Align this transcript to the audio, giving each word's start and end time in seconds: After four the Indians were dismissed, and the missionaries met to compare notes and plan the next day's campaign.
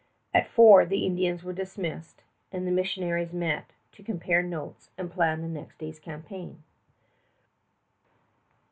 After 0.33 0.49
four 0.49 0.83
the 0.87 1.05
Indians 1.05 1.43
were 1.43 1.53
dismissed, 1.53 2.23
and 2.51 2.65
the 2.65 2.71
missionaries 2.71 3.33
met 3.33 3.69
to 3.91 4.01
compare 4.01 4.41
notes 4.41 4.89
and 4.97 5.11
plan 5.11 5.41
the 5.41 5.47
next 5.47 5.77
day's 5.77 5.99
campaign. 5.99 6.63